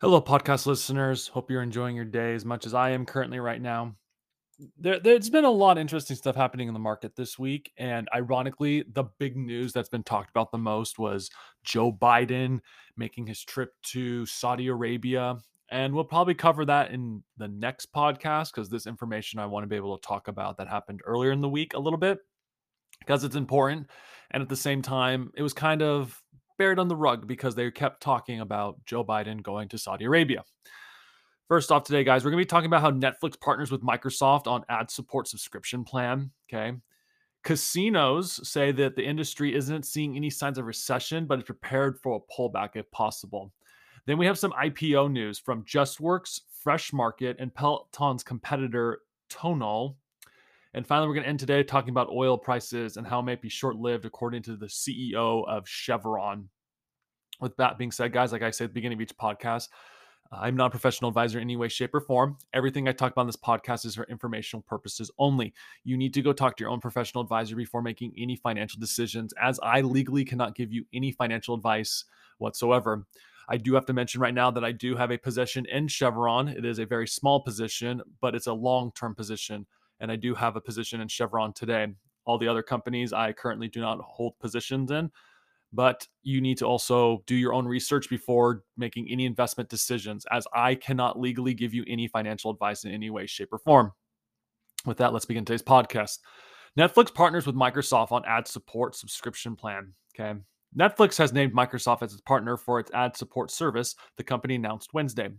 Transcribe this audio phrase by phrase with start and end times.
[0.00, 1.26] Hello, podcast listeners.
[1.26, 3.96] Hope you're enjoying your day as much as I am currently right now.
[4.78, 7.72] There, there's been a lot of interesting stuff happening in the market this week.
[7.78, 11.30] And ironically, the big news that's been talked about the most was
[11.64, 12.60] Joe Biden
[12.96, 15.36] making his trip to Saudi Arabia.
[15.68, 19.68] And we'll probably cover that in the next podcast because this information I want to
[19.68, 22.20] be able to talk about that happened earlier in the week a little bit
[23.00, 23.88] because it's important.
[24.30, 26.22] And at the same time, it was kind of
[26.58, 30.44] buried on the rug because they kept talking about Joe Biden going to Saudi Arabia.
[31.48, 34.46] First off, today, guys, we're going to be talking about how Netflix partners with Microsoft
[34.46, 36.30] on ad support subscription plan.
[36.52, 36.76] Okay.
[37.42, 42.16] Casinos say that the industry isn't seeing any signs of recession, but is prepared for
[42.16, 43.52] a pullback if possible.
[44.06, 49.96] Then we have some IPO news from Justworks, Fresh Market, and Peloton's competitor Tonal.
[50.74, 53.40] And finally, we're going to end today talking about oil prices and how it might
[53.40, 56.48] be short lived, according to the CEO of Chevron.
[57.40, 59.68] With that being said, guys, like I said at the beginning of each podcast,
[60.30, 62.36] I'm not a professional advisor in any way, shape, or form.
[62.52, 65.54] Everything I talk about on this podcast is for informational purposes only.
[65.84, 69.32] You need to go talk to your own professional advisor before making any financial decisions,
[69.40, 72.04] as I legally cannot give you any financial advice
[72.38, 73.06] whatsoever.
[73.48, 76.48] I do have to mention right now that I do have a position in Chevron.
[76.48, 79.66] It is a very small position, but it's a long term position
[80.00, 81.88] and I do have a position in Chevron today.
[82.24, 85.10] All the other companies I currently do not hold positions in,
[85.72, 90.46] but you need to also do your own research before making any investment decisions, as
[90.54, 93.92] I cannot legally give you any financial advice in any way, shape, or form.
[94.84, 96.18] With that, let's begin today's podcast.
[96.78, 99.92] Netflix partners with Microsoft on ad support subscription plan.
[100.18, 100.38] Okay.
[100.78, 104.92] Netflix has named Microsoft as its partner for its ad support service, the company announced
[104.92, 105.30] Wednesday.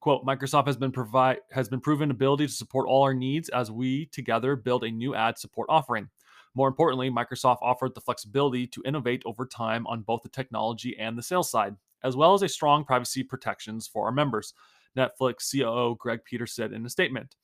[0.00, 3.70] Quote, Microsoft has been provide has been proven ability to support all our needs as
[3.70, 6.08] we together build a new ad support offering.
[6.54, 11.18] More importantly, Microsoft offered the flexibility to innovate over time on both the technology and
[11.18, 14.54] the sales side, as well as a strong privacy protections for our members.
[14.96, 17.36] Netflix COO Greg Peters said in a statement.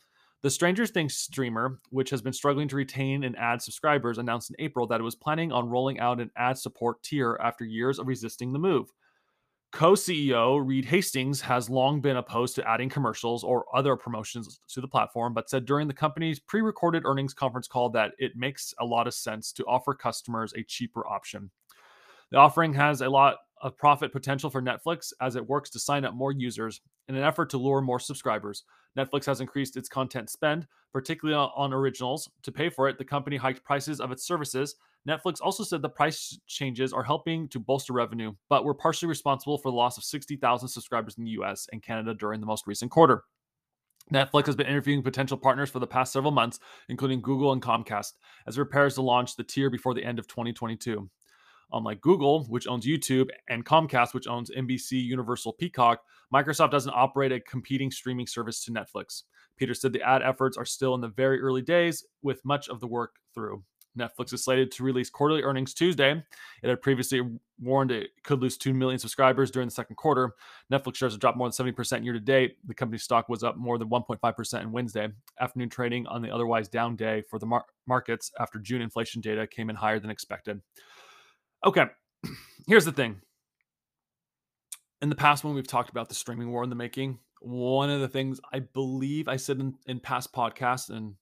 [0.42, 4.56] The Stranger Things streamer, which has been struggling to retain and add subscribers, announced in
[4.58, 8.06] April that it was planning on rolling out an ad support tier after years of
[8.06, 8.90] resisting the move.
[9.74, 14.80] Co CEO Reed Hastings has long been opposed to adding commercials or other promotions to
[14.80, 18.72] the platform, but said during the company's pre recorded earnings conference call that it makes
[18.78, 21.50] a lot of sense to offer customers a cheaper option.
[22.30, 26.04] The offering has a lot of profit potential for Netflix as it works to sign
[26.04, 28.62] up more users in an effort to lure more subscribers.
[28.96, 32.30] Netflix has increased its content spend, particularly on originals.
[32.44, 34.76] To pay for it, the company hiked prices of its services
[35.08, 39.58] Netflix also said the price changes are helping to bolster revenue, but were partially responsible
[39.58, 42.90] for the loss of 60,000 subscribers in the US and Canada during the most recent
[42.90, 43.24] quarter.
[44.12, 48.12] Netflix has been interviewing potential partners for the past several months, including Google and Comcast,
[48.46, 51.08] as it prepares to launch the tier before the end of 2022.
[51.72, 57.32] Unlike Google, which owns YouTube, and Comcast, which owns NBC Universal Peacock, Microsoft doesn't operate
[57.32, 59.22] a competing streaming service to Netflix.
[59.56, 62.80] Peter said the ad efforts are still in the very early days, with much of
[62.80, 63.64] the work through.
[63.98, 66.22] Netflix is slated to release quarterly earnings Tuesday.
[66.62, 67.22] It had previously
[67.60, 70.34] warned it could lose 2 million subscribers during the second quarter.
[70.72, 72.56] Netflix shares have dropped more than 70% year to date.
[72.66, 75.08] The company's stock was up more than 1.5% in Wednesday.
[75.40, 79.46] Afternoon trading on the otherwise down day for the mar- markets after June inflation data
[79.46, 80.60] came in higher than expected.
[81.64, 81.86] Okay,
[82.66, 83.20] here's the thing.
[85.00, 88.00] In the past, when we've talked about the streaming war in the making, one of
[88.00, 91.14] the things I believe I said in, in past podcasts, and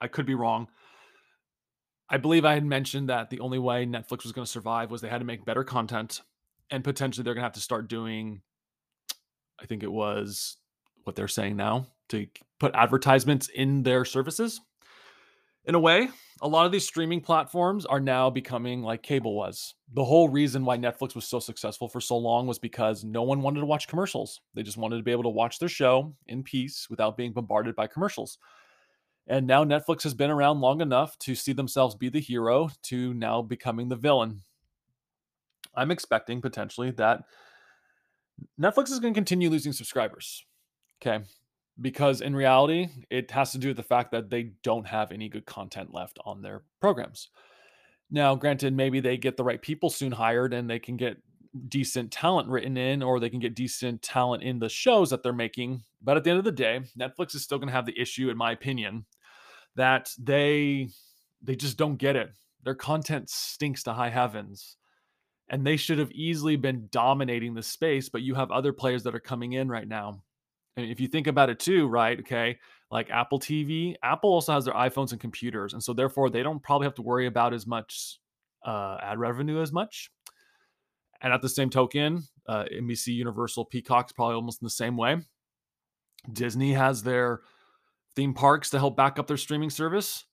[0.00, 0.68] I could be wrong,
[2.08, 5.00] I believe I had mentioned that the only way Netflix was going to survive was
[5.00, 6.20] they had to make better content
[6.70, 8.42] and potentially they're going to have to start doing
[9.60, 10.56] I think it was
[11.04, 12.26] what they're saying now to
[12.58, 14.60] put advertisements in their services.
[15.64, 16.08] In a way,
[16.40, 19.74] a lot of these streaming platforms are now becoming like cable was.
[19.94, 23.42] The whole reason why Netflix was so successful for so long was because no one
[23.42, 24.40] wanted to watch commercials.
[24.54, 27.76] They just wanted to be able to watch their show in peace without being bombarded
[27.76, 28.38] by commercials.
[29.26, 33.14] And now Netflix has been around long enough to see themselves be the hero to
[33.14, 34.42] now becoming the villain.
[35.74, 37.22] I'm expecting potentially that
[38.60, 40.44] Netflix is going to continue losing subscribers.
[41.00, 41.24] Okay.
[41.80, 45.28] Because in reality, it has to do with the fact that they don't have any
[45.28, 47.28] good content left on their programs.
[48.10, 51.16] Now, granted, maybe they get the right people soon hired and they can get
[51.68, 55.32] decent talent written in or they can get decent talent in the shows that they're
[55.32, 55.82] making.
[56.00, 58.30] But at the end of the day, Netflix is still going to have the issue,
[58.30, 59.04] in my opinion,
[59.76, 60.88] that they
[61.42, 62.30] they just don't get it.
[62.64, 64.76] Their content stinks to high heavens.
[65.48, 69.14] And they should have easily been dominating the space, but you have other players that
[69.14, 70.22] are coming in right now.
[70.76, 72.18] And if you think about it too, right?
[72.20, 72.58] Okay,
[72.90, 76.62] like Apple TV, Apple also has their iPhones and computers, and so therefore they don't
[76.62, 78.18] probably have to worry about as much
[78.64, 80.10] uh, ad revenue as much.
[81.22, 85.16] And at the same token, Uh, NBC, Universal, Peacock's probably almost in the same way.
[86.32, 87.42] Disney has their
[88.16, 90.24] theme parks to help back up their streaming service.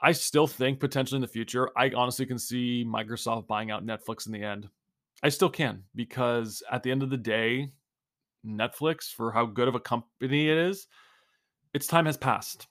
[0.00, 4.26] I still think potentially in the future, I honestly can see Microsoft buying out Netflix
[4.26, 4.70] in the end.
[5.22, 7.72] I still can because at the end of the day,
[8.44, 10.86] Netflix, for how good of a company it is,
[11.74, 12.66] its time has passed.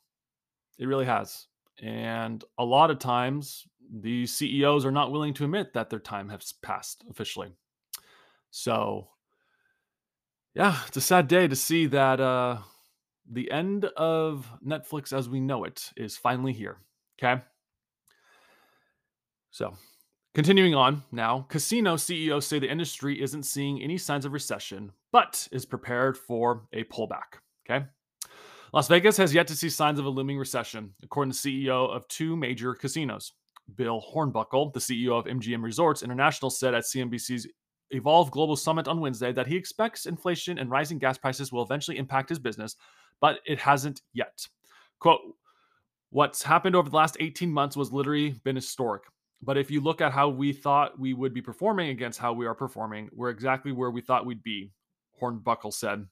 [0.79, 1.47] It really has.
[1.81, 6.29] And a lot of times, the CEOs are not willing to admit that their time
[6.29, 7.49] has passed officially.
[8.51, 9.09] So,
[10.53, 12.59] yeah, it's a sad day to see that uh,
[13.29, 16.77] the end of Netflix as we know it is finally here.
[17.17, 17.41] Okay.
[19.51, 19.75] So,
[20.33, 25.47] continuing on now, casino CEOs say the industry isn't seeing any signs of recession, but
[25.51, 27.39] is prepared for a pullback.
[27.69, 27.85] Okay.
[28.73, 32.07] Las Vegas has yet to see signs of a looming recession, according to CEO of
[32.09, 33.31] two major casinos.
[33.75, 37.47] Bill Hornbuckle, the CEO of MGM Resorts International, said at CNBC's
[37.91, 41.97] Evolve Global Summit on Wednesday that he expects inflation and rising gas prices will eventually
[41.97, 42.75] impact his business,
[43.21, 44.47] but it hasn't yet.
[44.99, 45.21] Quote,
[46.09, 49.03] What's happened over the last 18 months was literally been historic.
[49.41, 52.45] But if you look at how we thought we would be performing against how we
[52.45, 54.71] are performing, we're exactly where we thought we'd be,
[55.21, 56.05] Hornbuckle said.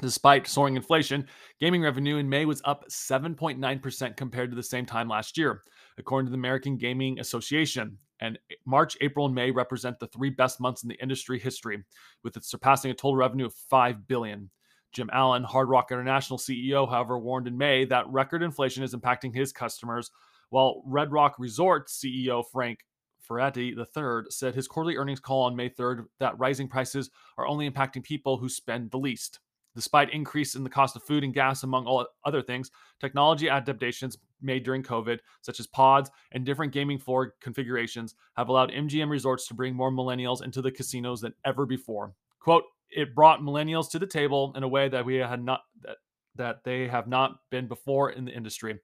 [0.00, 1.26] Despite soaring inflation,
[1.60, 5.62] gaming revenue in May was up 7.9% compared to the same time last year,
[5.98, 7.98] according to the American Gaming Association.
[8.20, 11.84] And March, April, and May represent the three best months in the industry history,
[12.24, 14.50] with it surpassing a total revenue of 5 billion.
[14.92, 19.34] Jim Allen, Hard Rock International CEO, however, warned in May that record inflation is impacting
[19.34, 20.10] his customers,
[20.50, 22.80] while Red Rock Resort CEO Frank
[23.28, 27.70] Fertitta III said his quarterly earnings call on May 3rd that rising prices are only
[27.70, 29.40] impacting people who spend the least.
[29.78, 34.18] Despite increase in the cost of food and gas, among all other things, technology adaptations
[34.42, 39.46] made during COVID, such as pods and different gaming floor configurations, have allowed MGM resorts
[39.46, 42.12] to bring more millennials into the casinos than ever before.
[42.40, 45.98] Quote, it brought millennials to the table in a way that we had not that,
[46.34, 48.80] that they have not been before in the industry.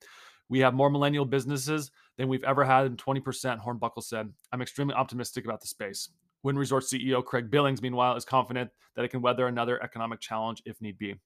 [0.49, 3.21] We have more millennial businesses than we've ever had in 20%,
[3.61, 4.33] Hornbuckle said.
[4.53, 6.09] I'm extremely optimistic about the space.
[6.45, 10.63] Wynn Resort CEO Craig Billings, meanwhile, is confident that it can weather another economic challenge
[10.65, 11.17] if need be.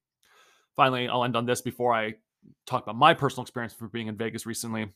[0.76, 2.14] Finally, I'll end on this before I
[2.66, 4.88] talk about my personal experience for being in Vegas recently.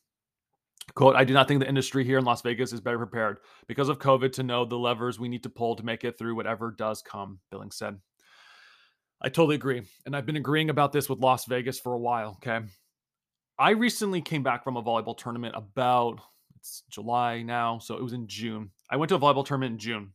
[0.94, 3.88] Quote, I do not think the industry here in Las Vegas is better prepared because
[3.88, 6.70] of COVID to know the levers we need to pull to make it through whatever
[6.70, 7.98] does come, Billings said.
[9.20, 9.82] I totally agree.
[10.06, 12.38] And I've been agreeing about this with Las Vegas for a while.
[12.42, 12.66] Okay.
[13.58, 16.20] I recently came back from a volleyball tournament about
[16.62, 18.70] it's July now, so it was in June.
[18.88, 20.12] I went to a volleyball tournament in June.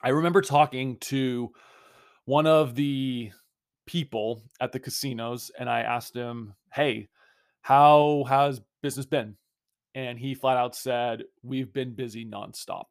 [0.00, 1.50] I remember talking to
[2.24, 3.32] one of the
[3.84, 7.08] people at the casinos and I asked him, "Hey,
[7.62, 9.36] how has business been?"
[9.96, 12.84] And he flat out said, We've been busy nonstop.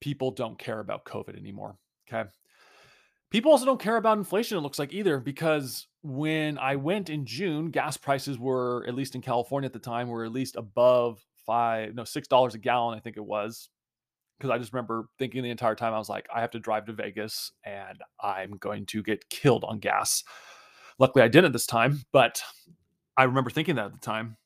[0.00, 1.78] People don't care about COVID anymore.
[2.08, 2.28] Okay.
[3.30, 7.24] People also don't care about inflation, it looks like either, because when I went in
[7.24, 11.24] June, gas prices were, at least in California at the time, were at least above
[11.46, 13.68] five, no, six dollars a gallon, I think it was.
[14.38, 16.86] Because I just remember thinking the entire time, I was like, I have to drive
[16.86, 20.24] to Vegas and I'm going to get killed on gas.
[20.98, 22.42] Luckily, I didn't this time, but
[23.16, 24.36] I remember thinking that at the time.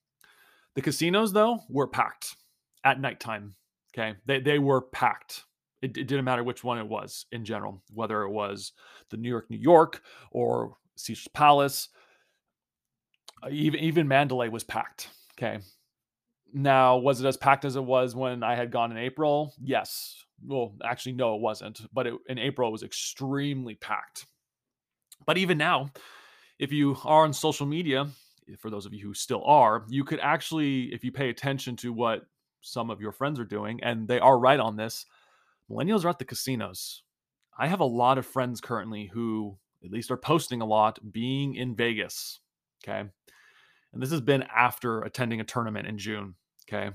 [0.74, 2.36] The casinos, though, were packed
[2.84, 3.54] at nighttime.
[3.92, 4.16] Okay.
[4.26, 5.44] They, they were packed.
[5.80, 8.72] It, it, didn't matter which one it was in general, whether it was
[9.10, 11.88] the New York, New York, or Caesar's Palace.
[13.42, 15.08] Uh, even, even Mandalay was packed.
[15.36, 15.60] Okay.
[16.52, 19.54] Now, was it as packed as it was when I had gone in April?
[19.62, 20.24] Yes.
[20.44, 21.80] Well, actually, no, it wasn't.
[21.92, 24.26] But it, in April, it was extremely packed.
[25.26, 25.90] But even now,
[26.58, 28.06] if you are on social media,
[28.48, 31.76] eh, for those of you who still are, you could actually, if you pay attention
[31.76, 32.22] to what
[32.60, 35.06] some of your friends are doing, and they are right on this,
[35.70, 37.02] millennials are at the casinos.
[37.58, 41.56] I have a lot of friends currently who, at least, are posting a lot being
[41.56, 42.40] in Vegas.
[42.82, 43.08] Okay.
[43.92, 46.34] And this has been after attending a tournament in June.
[46.68, 46.90] Okay.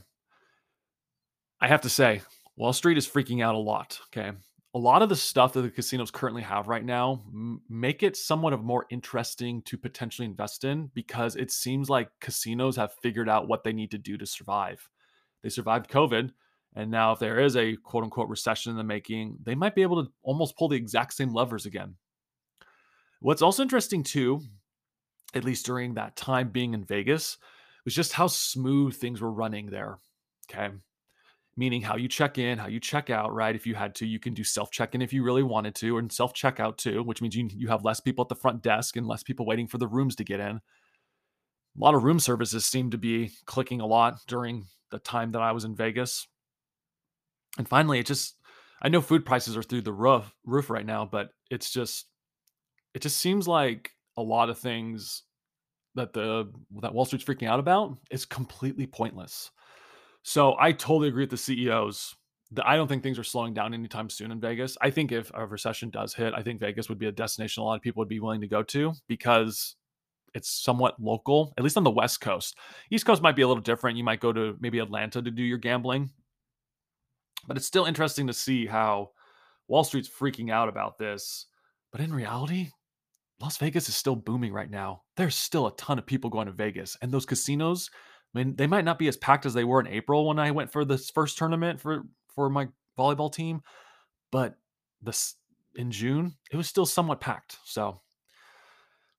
[1.59, 2.21] I have to say,
[2.55, 3.99] Wall Street is freaking out a lot.
[4.07, 4.31] Okay
[4.75, 8.17] a lot of the stuff that the casinos currently have right now m- make it
[8.17, 13.29] somewhat of more interesting to potentially invest in because it seems like casinos have figured
[13.29, 14.89] out what they need to do to survive.
[15.43, 16.31] They survived COVID,
[16.75, 19.83] and now if there is a quote unquote recession in the making, they might be
[19.83, 21.95] able to almost pull the exact same levers again.
[23.19, 24.41] What's also interesting too,
[25.33, 27.37] at least during that time being in Vegas,
[27.85, 29.99] was just how smooth things were running there.
[30.49, 30.71] Okay
[31.55, 33.55] meaning how you check in, how you check out, right?
[33.55, 35.97] If you had to, you can do self check in if you really wanted to,
[35.97, 38.95] and self checkout too, which means you, you have less people at the front desk
[38.95, 40.57] and less people waiting for the rooms to get in.
[40.57, 45.41] A lot of room services seem to be clicking a lot during the time that
[45.41, 46.27] I was in Vegas.
[47.57, 48.35] And finally, it just,
[48.81, 52.07] I know food prices are through the roof roof right now, but it's just
[52.93, 55.23] it just seems like a lot of things
[55.95, 56.51] that the
[56.81, 59.51] that Wall Street's freaking out about is completely pointless.
[60.23, 62.15] So I totally agree with the CEOs.
[62.51, 64.77] That I don't think things are slowing down anytime soon in Vegas.
[64.79, 67.65] I think if a recession does hit, I think Vegas would be a destination a
[67.65, 69.75] lot of people would be willing to go to because
[70.35, 72.57] it's somewhat local, at least on the West Coast.
[72.91, 73.97] East Coast might be a little different.
[73.97, 76.11] You might go to maybe Atlanta to do your gambling.
[77.47, 79.11] But it's still interesting to see how
[79.67, 81.47] Wall Street's freaking out about this.
[81.91, 82.69] But in reality,
[83.43, 85.01] Las Vegas is still booming right now.
[85.17, 87.89] There's still a ton of people going to Vegas, and those casinos,
[88.33, 90.51] I mean, they might not be as packed as they were in April when I
[90.51, 93.61] went for this first tournament for for my volleyball team,
[94.31, 94.55] but
[95.01, 95.35] this
[95.75, 97.57] in June it was still somewhat packed.
[97.65, 97.99] So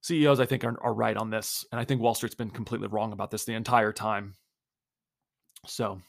[0.00, 2.88] CEOs, I think, are, are right on this, and I think Wall Street's been completely
[2.88, 4.37] wrong about this the entire time.
[5.66, 6.00] So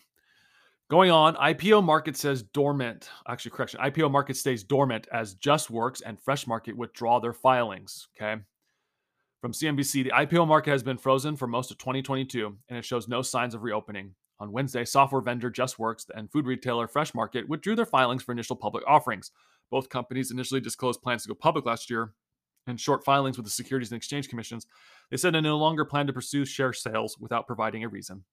[0.88, 3.10] Going on, IPO market says dormant.
[3.28, 3.80] Actually, correction.
[3.80, 8.08] IPO market stays dormant as Justworks and Fresh Market withdraw their filings.
[8.16, 8.40] Okay.
[9.42, 13.08] From CNBC, the IPO market has been frozen for most of 2022 and it shows
[13.08, 14.14] no signs of reopening.
[14.40, 18.56] On Wednesday, software vendor Justworks and food retailer Fresh Market withdrew their filings for initial
[18.56, 19.32] public offerings.
[19.72, 22.14] Both companies initially disclosed plans to go public last year
[22.68, 24.68] in short filings with the Securities and Exchange Commissions.
[25.10, 28.24] They said they no longer plan to pursue share sales without providing a reason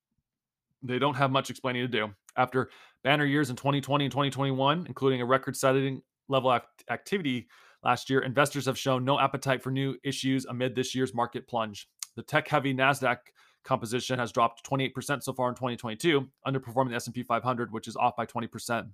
[0.82, 2.08] they don't have much explaining to do.
[2.36, 2.70] After
[3.04, 7.48] banner years in 2020 and 2021, including a record setting level act- activity
[7.82, 11.88] last year, investors have shown no appetite for new issues amid this year's market plunge.
[12.16, 13.18] The tech heavy NASDAQ
[13.64, 18.16] composition has dropped 28% so far in 2022, underperforming the S&P 500, which is off
[18.16, 18.88] by 20%.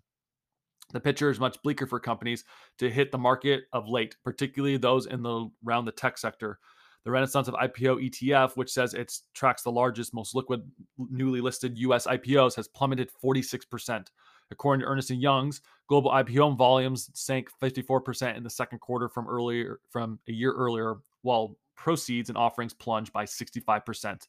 [0.92, 2.44] The picture is much bleaker for companies
[2.78, 6.58] to hit the market of late, particularly those in the around the tech sector.
[7.04, 10.62] The Renaissance of IPO ETF, which says it tracks the largest, most liquid,
[10.98, 12.06] newly listed U.S.
[12.06, 14.06] IPOs, has plummeted 46%.
[14.50, 19.28] According to Ernst & Young's, global IPO volumes sank 54% in the second quarter from
[19.28, 24.26] earlier from a year earlier, while proceeds and offerings plunged by 65%.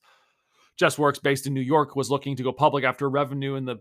[0.79, 3.77] Justworks, based in New York, was looking to go public after revenue in the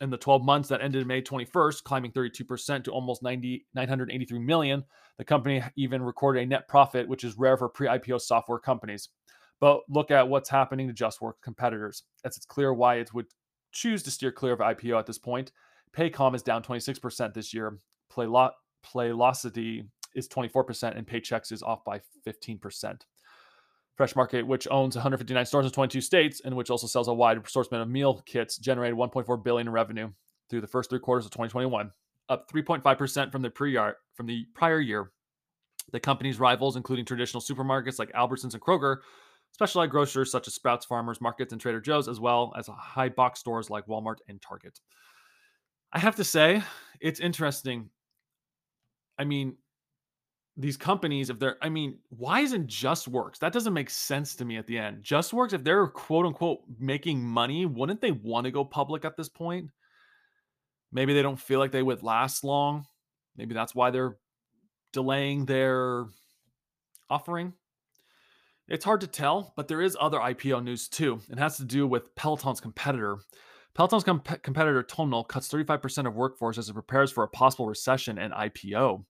[0.00, 4.84] in the 12 months that ended May 21st, climbing 32% to almost 90, 983 million.
[5.18, 9.08] The company even recorded a net profit, which is rare for pre-IPO software companies.
[9.60, 12.02] But look at what's happening to Justworks competitors.
[12.24, 13.26] As it's clear why it would
[13.72, 15.52] choose to steer clear of IPO at this point.
[15.96, 17.78] Paycom is down 26% this year.
[18.12, 18.52] Playlo-
[18.84, 23.04] Paylocity is 24%, and Paychex is off by 15%.
[23.96, 27.38] Fresh Market, which owns 159 stores in 22 states and which also sells a wide
[27.44, 30.10] assortment of meal kits, generated 1.4 billion in revenue
[30.50, 31.90] through the first three quarters of 2021,
[32.28, 33.78] up 3.5% from the pre
[34.14, 35.12] from the prior year.
[35.92, 38.98] The company's rivals, including traditional supermarkets like Albertsons and Kroger,
[39.52, 43.40] specialized grocers such as Sprouts Farmers Markets and Trader Joe's, as well as high box
[43.40, 44.80] stores like Walmart and Target.
[45.92, 46.62] I have to say,
[47.00, 47.90] it's interesting.
[49.16, 49.56] I mean,
[50.56, 54.44] these companies, if they're, I mean, why isn't just works That doesn't make sense to
[54.44, 55.02] me at the end.
[55.02, 59.16] just works if they're quote unquote making money, wouldn't they want to go public at
[59.16, 59.70] this point?
[60.92, 62.86] Maybe they don't feel like they would last long.
[63.36, 64.16] Maybe that's why they're
[64.92, 66.06] delaying their
[67.10, 67.52] offering.
[68.68, 71.20] It's hard to tell, but there is other IPO news too.
[71.28, 73.18] It has to do with Peloton's competitor.
[73.74, 78.18] Peloton's comp- competitor Tonal cuts 35% of workforce as it prepares for a possible recession
[78.18, 79.04] and IPO.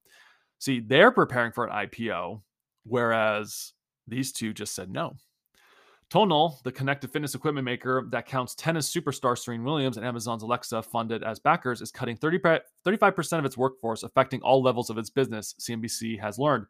[0.58, 2.40] See, they're preparing for an IPO,
[2.84, 3.72] whereas
[4.06, 5.14] these two just said no.
[6.10, 10.82] Tonal, the connected fitness equipment maker that counts tennis superstar Serena Williams and Amazon's Alexa
[10.82, 12.38] funded as backers, is cutting 30,
[12.86, 16.66] 35% of its workforce, affecting all levels of its business, CNBC has learned.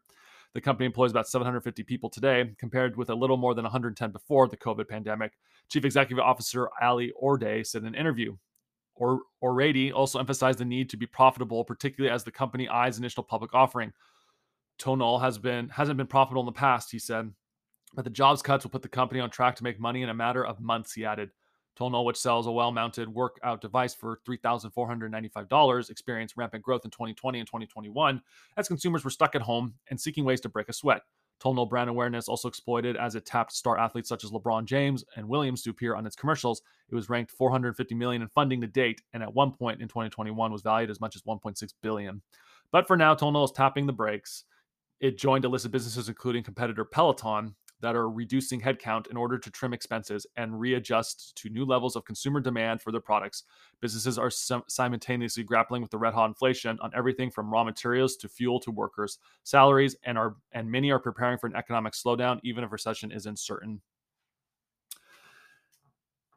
[0.53, 4.47] The company employs about 750 people today, compared with a little more than 110 before
[4.47, 5.33] the COVID pandemic.
[5.69, 8.37] Chief Executive Officer Aly Orady said in an interview.
[8.95, 13.23] Or O'Reilly also emphasized the need to be profitable, particularly as the company eyes initial
[13.23, 13.91] public offering.
[14.77, 17.31] Tonal has been hasn't been profitable in the past, he said,
[17.93, 20.13] but the jobs cuts will put the company on track to make money in a
[20.13, 20.93] matter of months.
[20.93, 21.31] He added.
[21.75, 27.47] Tonal, which sells a well-mounted workout device for $3,495, experienced rampant growth in 2020 and
[27.47, 28.21] 2021
[28.55, 31.01] as consumers were stuck at home and seeking ways to break a sweat.
[31.39, 35.27] Tonal brand awareness also exploited as it tapped star athletes such as LeBron James and
[35.27, 36.61] Williams to appear on its commercials.
[36.89, 40.51] It was ranked 450 million in funding to date, and at one point in 2021
[40.51, 42.21] was valued as much as 1.6 billion.
[42.71, 44.45] But for now, Tonal is tapping the brakes.
[44.99, 49.37] It joined a list of businesses including competitor Peloton, that are reducing headcount in order
[49.37, 53.43] to trim expenses and readjust to new levels of consumer demand for their products.
[53.81, 58.15] Businesses are sim- simultaneously grappling with the red hot inflation on everything from raw materials
[58.17, 62.39] to fuel to workers' salaries, and are and many are preparing for an economic slowdown,
[62.43, 63.81] even if recession is uncertain.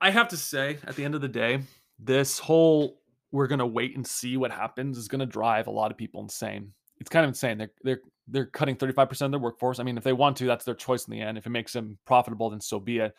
[0.00, 1.60] I have to say, at the end of the day,
[1.98, 5.98] this whole we're to wait and see what happens is to drive a lot of
[5.98, 6.72] people insane.
[6.98, 7.58] It's kind of insane.
[7.58, 9.78] They're they're they're cutting 35% of their workforce.
[9.78, 11.38] I mean, if they want to, that's their choice in the end.
[11.38, 13.14] If it makes them profitable, then so be it.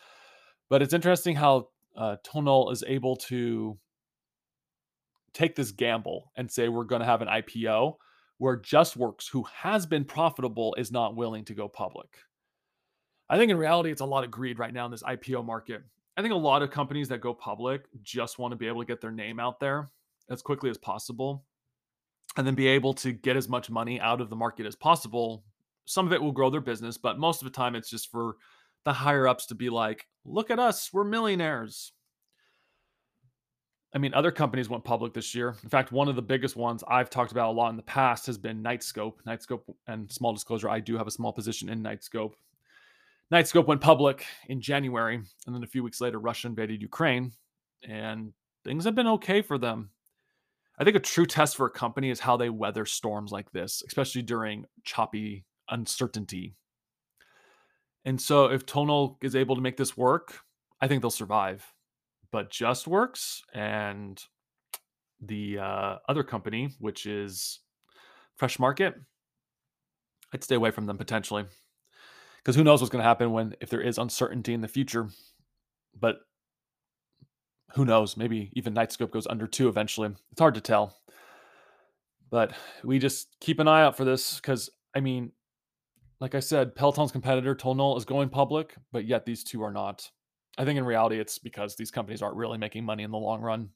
[0.68, 3.78] But it's interesting how uh, Tonal is able to
[5.32, 7.94] take this gamble and say we're going to have an IPO
[8.38, 12.08] where Justworks, who has been profitable, is not willing to go public.
[13.28, 15.82] I think in reality, it's a lot of greed right now in this IPO market.
[16.16, 18.86] I think a lot of companies that go public just want to be able to
[18.86, 19.88] get their name out there
[20.30, 21.44] as quickly as possible
[22.36, 25.44] and then be able to get as much money out of the market as possible.
[25.84, 28.36] Some of it will grow their business, but most of the time it's just for
[28.84, 31.92] the higher ups to be like, look at us, we're millionaires.
[33.92, 35.56] I mean, other companies went public this year.
[35.64, 38.24] In fact, one of the biggest ones I've talked about a lot in the past
[38.26, 39.14] has been Knightscope.
[39.26, 42.34] Knightscope, and small disclosure, I do have a small position in Knightscope.
[43.32, 47.32] Knightscope went public in January, and then a few weeks later, Russia invaded Ukraine,
[47.82, 48.32] and
[48.64, 49.90] things have been okay for them.
[50.80, 53.82] I think a true test for a company is how they weather storms like this,
[53.86, 56.56] especially during choppy uncertainty.
[58.04, 60.40] And so, if Tonal is able to make this work,
[60.80, 61.70] I think they'll survive
[62.30, 64.22] but Justworks and
[65.20, 67.60] the uh, other company, which is
[68.36, 68.94] Fresh Market,
[70.32, 71.44] I'd stay away from them potentially.
[72.38, 75.08] Because who knows what's going to happen when, if there is uncertainty in the future.
[75.98, 76.20] But
[77.74, 78.16] who knows?
[78.16, 80.10] Maybe even Knightscope goes under two eventually.
[80.32, 80.96] It's hard to tell.
[82.30, 82.52] But
[82.84, 85.32] we just keep an eye out for this because, I mean,
[86.20, 90.08] like I said, Peloton's competitor, Tonal, is going public, but yet these two are not.
[90.58, 93.40] I think in reality, it's because these companies aren't really making money in the long
[93.40, 93.70] run.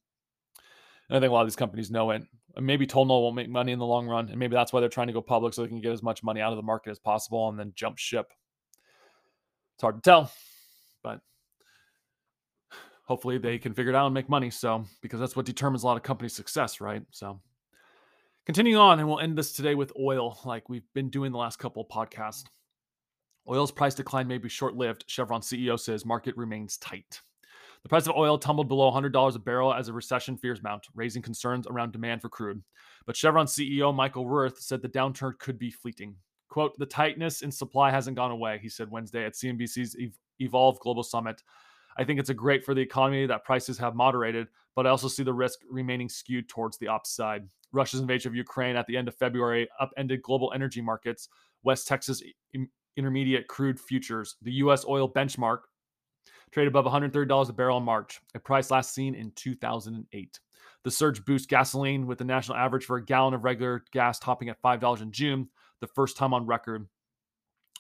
[1.09, 2.23] And I think a lot of these companies know it.
[2.57, 4.29] And maybe Tonal won't make money in the long run.
[4.29, 6.23] And maybe that's why they're trying to go public so they can get as much
[6.23, 8.33] money out of the market as possible and then jump ship.
[9.75, 10.31] It's hard to tell,
[11.03, 11.21] but
[13.05, 14.51] hopefully they can figure it out and make money.
[14.51, 17.03] So, because that's what determines a lot of company success, right?
[17.11, 17.41] So,
[18.47, 21.59] continuing on, and we'll end this today with oil, like we've been doing the last
[21.59, 22.45] couple of podcasts.
[23.49, 27.21] Oil's price decline may be short lived, Chevron CEO says market remains tight.
[27.83, 31.21] The price of oil tumbled below $100 a barrel as a recession fears mount, raising
[31.21, 32.63] concerns around demand for crude.
[33.05, 36.17] But Chevron CEO Michael Wirth said the downturn could be fleeting.
[36.49, 39.97] Quote, the tightness in supply hasn't gone away, he said Wednesday at CNBC's
[40.41, 41.43] Evolve Global Summit.
[41.97, 45.09] I think it's a great for the economy that prices have moderated, but I also
[45.09, 47.49] see the risk remaining skewed towards the upside.
[47.73, 51.29] Russia's invasion of Ukraine at the end of February upended global energy markets.
[51.63, 52.23] West Texas
[52.97, 54.37] intermediate crude futures.
[54.43, 54.85] The U.S.
[54.87, 55.61] oil benchmark
[56.53, 60.41] traded above $130 a barrel in March, a price last seen in 2008.
[60.85, 64.51] The surge boosts gasoline, with the national average for a gallon of regular gas topping
[64.51, 65.49] at $5 in June,
[65.81, 66.87] the first time on record.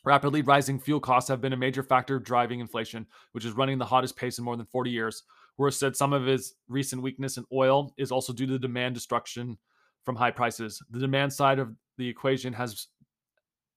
[0.04, 3.86] Rapidly rising fuel costs have been a major factor driving inflation, which is running the
[3.86, 5.22] hottest pace in more than 40 years.
[5.56, 9.56] Wirth said some of his recent weakness in oil is also due to demand destruction
[10.04, 10.82] from high prices.
[10.90, 12.88] The demand side of the equation has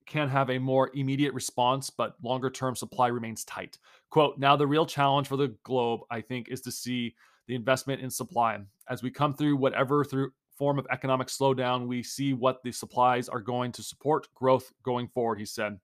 [0.05, 3.77] can have a more immediate response, but longer term supply remains tight.
[4.09, 7.13] Quote, now the real challenge for the globe, I think, is to see
[7.47, 8.57] the investment in supply.
[8.89, 13.29] As we come through whatever through form of economic slowdown, we see what the supplies
[13.29, 15.77] are going to support growth going forward, he said.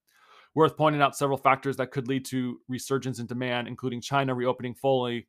[0.56, 4.76] Wirth pointing out several factors that could lead to resurgence in demand, including China reopening
[4.76, 5.28] fully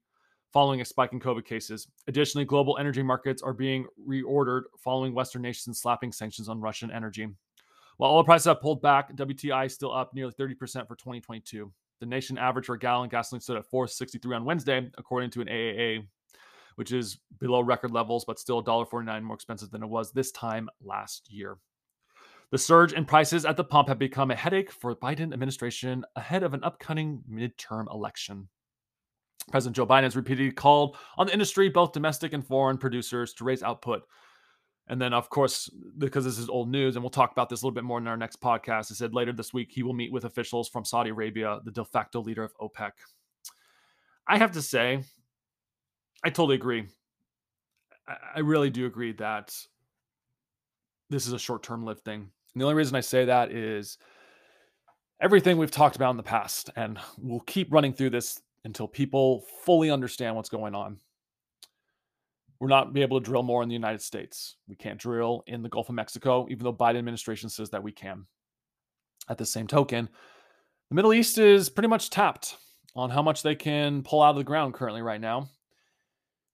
[0.53, 1.89] following a spike in COVID cases.
[2.07, 7.29] Additionally, global energy markets are being reordered following Western nations slapping sanctions on Russian energy.
[7.97, 10.57] While oil prices have pulled back, WTI is still up nearly 30%
[10.87, 11.73] for 2022.
[12.01, 15.49] The nation average for a gallon gasoline stood at 463 on Wednesday, according to an
[15.49, 16.07] AAA,
[16.77, 20.69] which is below record levels, but still $1.49 more expensive than it was this time
[20.83, 21.57] last year.
[22.55, 26.05] The surge in prices at the pump have become a headache for the Biden administration
[26.15, 28.49] ahead of an upcoming midterm election.
[29.51, 33.45] President Joe Biden has repeatedly called on the industry, both domestic and foreign producers, to
[33.45, 34.05] raise output
[34.87, 37.67] and then, of course, because this is old news, and we'll talk about this a
[37.67, 40.13] little bit more in our next podcast, he said later this week he will meet
[40.13, 42.93] with officials from Saudi Arabia, the de facto leader of OPEC.
[44.29, 45.03] I have to say,
[46.23, 46.87] I totally agree.
[48.07, 49.53] I really do agree that
[51.11, 52.31] this is a short term lived thing.
[52.55, 53.99] And the only reason I say that is
[55.21, 59.45] everything we've talked about in the past, and we'll keep running through this until people
[59.65, 60.99] fully understand what's going on
[62.65, 64.57] we're not be able to drill more in the United States.
[64.69, 67.93] We can't drill in the Gulf of Mexico, even though Biden administration says that we
[67.93, 68.25] can.
[69.29, 70.09] At the same token,
[70.89, 72.57] the Middle East is pretty much tapped
[72.95, 75.51] on how much they can pull out of the ground currently right now.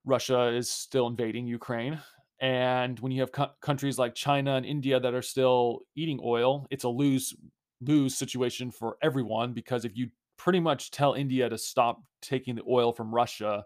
[0.05, 2.01] Russia is still invading Ukraine.
[2.41, 6.67] And when you have co- countries like China and India that are still eating oil,
[6.71, 7.35] it's a lose
[7.83, 12.63] lose situation for everyone because if you pretty much tell India to stop taking the
[12.69, 13.65] oil from Russia,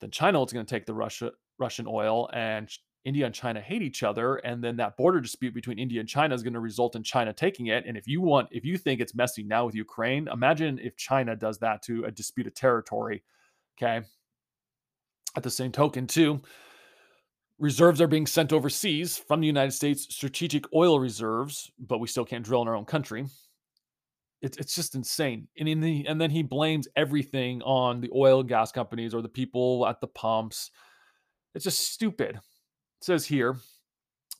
[0.00, 2.70] then China is going to take the Russia Russian oil and
[3.06, 6.34] India and China hate each other, and then that border dispute between India and China
[6.34, 7.84] is going to result in China taking it.
[7.86, 11.36] And if you want, if you think it's messy now with Ukraine, imagine if China
[11.36, 13.22] does that to a disputed territory.
[13.78, 14.04] Okay.
[15.36, 16.40] At the same token, too,
[17.58, 22.24] reserves are being sent overseas from the United States, strategic oil reserves, but we still
[22.24, 23.26] can't drill in our own country.
[24.42, 25.48] It's it's just insane.
[25.58, 29.22] And in the and then he blames everything on the oil and gas companies or
[29.22, 30.70] the people at the pumps.
[31.54, 32.42] It's just stupid It
[33.00, 33.56] says here,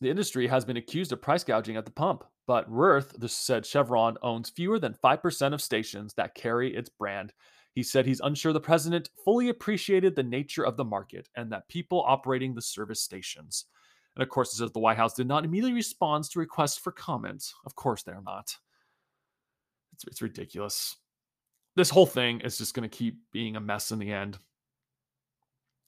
[0.01, 3.65] the industry has been accused of price gouging at the pump, but Wirth, the said
[3.65, 7.33] Chevron, owns fewer than 5% of stations that carry its brand.
[7.77, 11.69] He said he's unsure the president fully appreciated the nature of the market and that
[11.69, 13.67] people operating the service stations.
[14.15, 16.91] And of course, it says the White House did not immediately respond to requests for
[16.91, 17.55] comments.
[17.67, 18.57] Of course, they're not.
[19.93, 20.97] It's, it's ridiculous.
[21.77, 24.39] This whole thing is just going to keep being a mess in the end.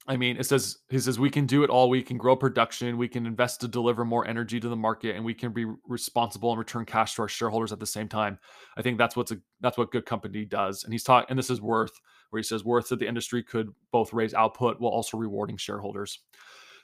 [0.09, 1.87] I mean, it says he says we can do it all.
[1.87, 2.97] We can grow production.
[2.97, 6.49] We can invest to deliver more energy to the market, and we can be responsible
[6.49, 8.39] and return cash to our shareholders at the same time.
[8.75, 10.83] I think that's what's a that's what good company does.
[10.83, 11.93] And he's talking, and this is Wirth,
[12.31, 16.19] where he says Wirth that the industry could both raise output while also rewarding shareholders.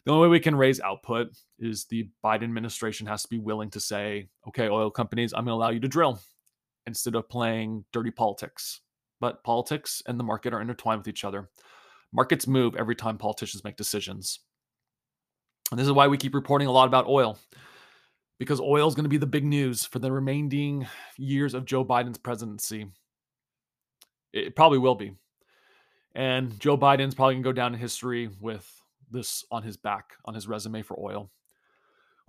[0.05, 3.71] The only way we can raise output is the Biden administration has to be willing
[3.71, 6.19] to say, okay, oil companies, I'm going to allow you to drill
[6.85, 8.81] instead of playing dirty politics.
[9.19, 11.49] But politics and the market are intertwined with each other.
[12.15, 14.39] Markets move every time politicians make decisions.
[15.69, 17.37] And this is why we keep reporting a lot about oil,
[18.39, 21.83] because oil is going to be the big news for the remaining years of Joe
[21.83, 22.87] Biden's presidency.
[24.31, 25.13] It probably will be.
[26.13, 28.65] And Joe Biden's probably going to go down in history with
[29.11, 31.29] this on his back, on his resume for oil.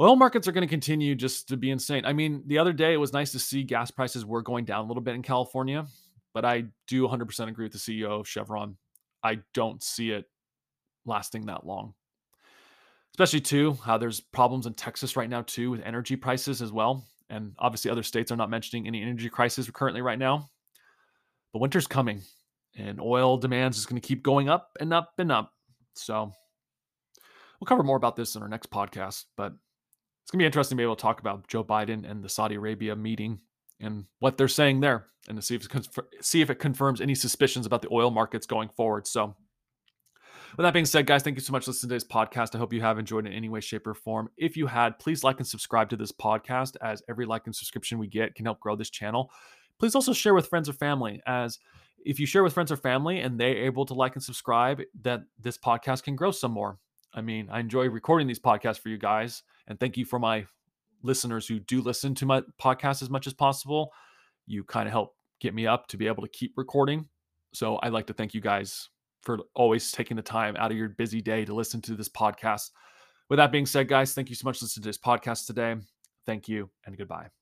[0.01, 2.05] Oil markets are going to continue just to be insane.
[2.05, 4.85] I mean, the other day it was nice to see gas prices were going down
[4.85, 5.87] a little bit in California,
[6.35, 8.77] but I do 100% agree with the CEO of Chevron.
[9.23, 10.27] I don't see it
[11.05, 11.95] lasting that long.
[13.15, 17.05] Especially too, how there's problems in Texas right now too with energy prices as well.
[17.31, 20.49] And obviously other states are not mentioning any energy crisis currently right now.
[21.53, 22.23] But winter's coming
[22.77, 25.53] and oil demands is going to keep going up and up and up.
[25.95, 26.31] So
[27.59, 29.53] we'll cover more about this in our next podcast, but
[30.23, 32.29] it's going to be interesting to be able to talk about Joe Biden and the
[32.29, 33.41] Saudi Arabia meeting
[33.81, 37.01] and what they're saying there and to see if it conf- see if it confirms
[37.01, 39.07] any suspicions about the oil markets going forward.
[39.07, 39.35] So
[40.57, 42.55] with that being said, guys, thank you so much for listening to today's podcast.
[42.55, 44.31] I hope you have enjoyed it in any way, shape, or form.
[44.37, 47.99] If you had, please like and subscribe to this podcast, as every like and subscription
[47.99, 49.31] we get can help grow this channel.
[49.79, 51.59] Please also share with friends or family, as
[52.05, 55.23] if you share with friends or family and they're able to like and subscribe, that
[55.39, 56.79] this podcast can grow some more.
[57.13, 60.47] I mean, I enjoy recording these podcasts for you guys, and thank you for my
[61.03, 63.93] listeners who do listen to my podcast as much as possible.
[64.47, 67.09] You kind of help get me up to be able to keep recording.
[67.53, 68.89] So I'd like to thank you guys
[69.23, 72.71] for always taking the time out of your busy day to listen to this podcast.
[73.29, 75.77] With that being said, guys, thank you so much for listening to this podcast today.
[76.27, 77.37] Thank you and goodbye.